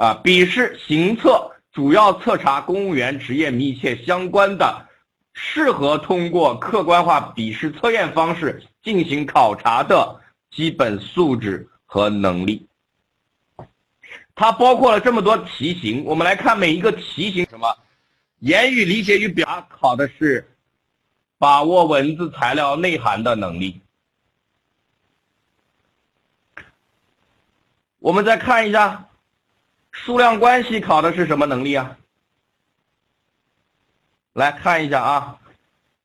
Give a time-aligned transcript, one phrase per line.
[0.00, 4.88] 啊，笔试行测主要测查公务员职业密切相关的，
[5.34, 10.18] 适合通过客观化笔试测验方式进行考察的
[10.50, 12.66] 基本素质和能力。
[14.34, 17.76] 它包括了这么多题型，我们来看每一个题型什么，
[18.38, 20.50] 言语理解与表达考的是
[21.36, 23.82] 把握文字材料内涵的能力。
[27.98, 29.09] 我们再看一下，
[29.92, 31.96] 数量关系考的是什么能力啊？
[34.32, 35.38] 来看一下啊，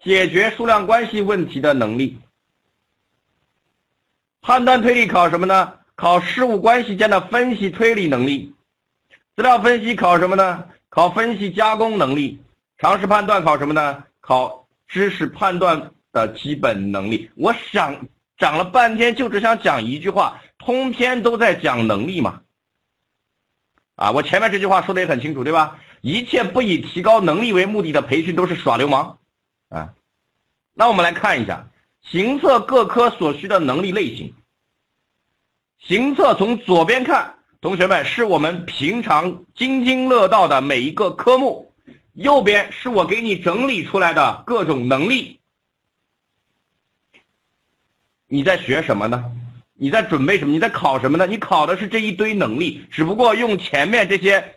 [0.00, 2.18] 解决数量关系问题的能力。
[4.40, 5.74] 判断推理考什么呢？
[5.94, 8.54] 考事物关系间的分析推理能力。
[9.34, 10.68] 资料分析考什么呢？
[10.88, 12.40] 考分析加工能力。
[12.78, 14.04] 常识判断考什么呢？
[14.20, 17.30] 考知识判断的基本能力。
[17.34, 18.06] 我想
[18.38, 20.40] 讲了半天，就只想讲一句话。
[20.58, 22.40] 通篇都在讲能力嘛，
[23.96, 25.78] 啊，我前面这句话说的也很清楚，对吧？
[26.02, 29.18] 一切不以提高能力为目的的培训都是耍流氓，
[29.70, 29.94] 啊，
[30.74, 31.68] 那我们来看一下
[32.02, 34.32] 行测各科所需的能力类型。
[35.78, 41.72] 行测从左边看，同学们是我们平常津津乐道的每一个科目，
[42.12, 45.40] 右边是我给你整理出来的各种能力，
[48.28, 49.24] 你在学什么呢？
[49.78, 50.52] 你在准备什么？
[50.52, 51.26] 你在考什么呢？
[51.26, 54.54] 你考的是这一堆能力，只不过用前面这些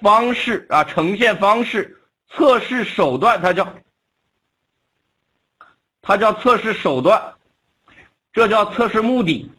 [0.00, 3.74] 方式啊，呈现方式、测试手段，它叫
[6.00, 7.34] 它叫测试手段，
[8.32, 9.50] 这叫测试目的，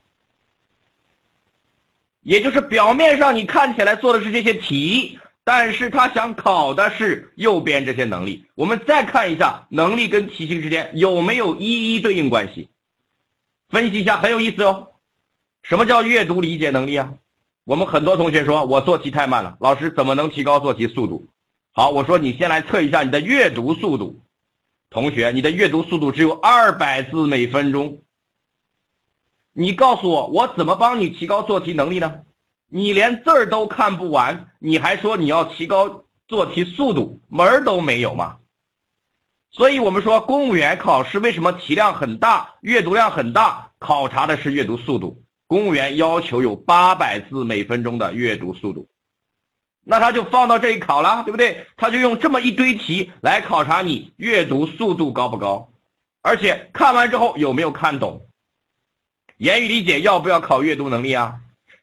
[2.22, 8.46] 也就是表面上你看起来做的是这些题，但是他想考的是右边这些能力。
[8.56, 12.70] 我们再看一下能力跟题型之间有没有一一对应关系。
[13.70, 14.90] 分析一下很有意思哦，
[15.64, 17.14] 什么叫阅读理解能力啊？
[17.64, 21.26] 我们很多同学说我做题太慢了，老师怎么能提高做题速度？
[21.72, 24.22] 好，我说你先来测一下你的阅读速度。
[24.92, 28.02] 同学，你的阅读速度只有二百字每分钟。
[29.52, 32.22] 你告诉我，我怎么帮你提高做题能力呢？
[32.70, 38.38] 你连字儿都看不完，你还说你要提高做题速度，门儿都没有吗？
[39.56, 43.72] 所以我们说，公务员考试为什么题量很大、阅读量很大？
[43.80, 45.24] 考察的是阅读速度。
[45.48, 48.90] 公务员要求有八百字每分钟的阅读速度，
[49.86, 51.68] 那他就放到这一考了，对不对？
[51.78, 55.70] 他就用这么一堆题来考察你阅读速度高不高，
[56.22, 58.28] 而且看完之后有没有看懂？
[59.38, 61.36] 言语理解要不要考阅读能力啊？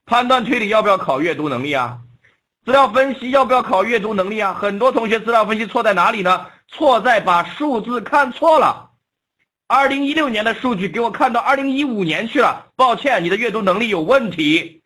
[0.05, 2.01] 判断推理要不要考阅读能力啊？
[2.67, 4.53] 资料分析要不要考阅读能力啊？
[4.53, 6.49] 很多同学资料分析错在哪里呢？
[6.73, 8.93] 错在把数字看错了，
[9.67, 14.83] 二零一六年的数据给我看到二零一五年去了，抱歉，你的阅读能力有问题。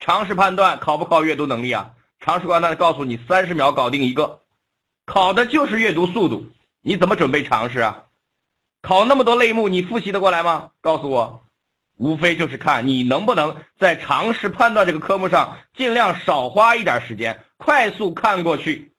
[0.00, 1.90] 常识判断考不考阅读能力啊？
[2.20, 4.40] 常识判断告诉你三十秒搞定一个，
[5.04, 6.46] 考的就是阅读速度，
[6.80, 8.04] 你怎么准备常识啊？
[8.80, 10.70] 考那么多类目，你复习得过来吗？
[10.80, 11.44] 告诉我，
[11.98, 18.94] 无非就是看你能不能在常识判断这个科目上尽量少花一点时间，快速看过去。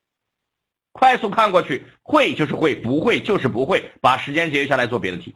[0.91, 5.35] 快速看过去，会就是会，不会就是不会，把时间节约下来做别的题，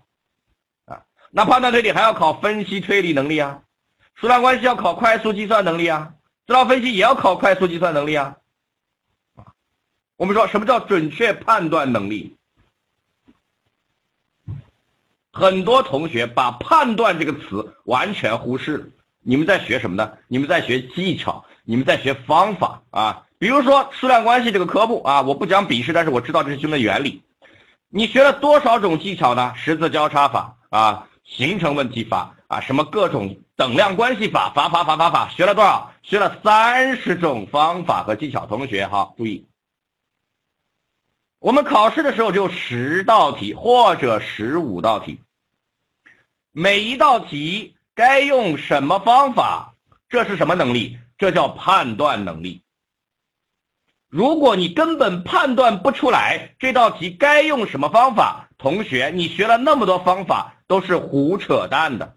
[0.85, 3.61] 啊，那判断推理还要考分析推理能力啊，
[4.15, 6.15] 数量关系要考快速计算能力啊，
[6.47, 8.37] 资料分析也要考快速计算能力啊，
[9.35, 9.53] 啊，
[10.17, 12.35] 我们说什么叫准确判断能力？
[15.31, 20.17] 很多同学把判断这个词完全忽视，你们在学什么呢？
[20.27, 23.27] 你们在学技巧，你们在学方法啊。
[23.43, 27.23] 比如说数量关系这个科目啊，我不讲笔试，但是我知道这是基本原理。
[27.89, 29.53] 你学了多少种技巧呢？
[29.57, 35.91] 十字交叉法啊，形成问题法啊，什么各种等量关系法，法法法法法，学了多少？
[36.03, 38.45] 学了三十种方法和技巧。
[38.45, 39.45] 同学哈，注意，
[41.39, 45.19] 我们考试的时候只有十道题或者十五道题，
[46.53, 49.73] 每一道题该用什么方法？
[50.07, 50.97] 这是什么能力？
[51.17, 52.61] 这叫判断能力。
[54.13, 62.15] 如果你根本判断不出来这道题该用什么方法，同学，你学了那么多方法都是胡扯淡的。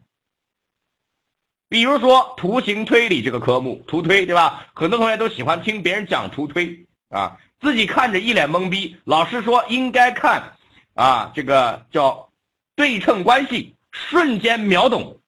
[1.70, 4.66] 比如说图形推理这个科目，图推对吧？
[4.74, 8.98] 很多同学都喜欢听别人讲图推啊，自己看着一脸懵逼。
[9.04, 10.52] 老师说应该看
[10.92, 12.30] 啊，这个叫
[12.74, 15.18] 对称关系，瞬间秒懂。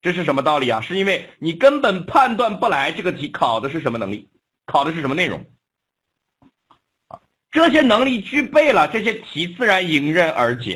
[0.00, 0.80] 这是什么道理啊？
[0.80, 4.30] 是因为你根本判断不来这个题考的是什么能力。
[4.66, 5.44] 考的是什么内容？
[7.50, 10.64] 这些能力具备了，这些题自然迎刃而解。